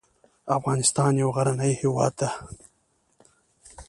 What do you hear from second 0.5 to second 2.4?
افغانستان یو غرنې هیواد ده